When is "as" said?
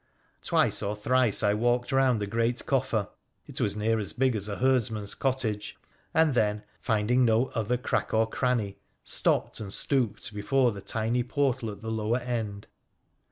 3.99-4.13, 4.35-4.47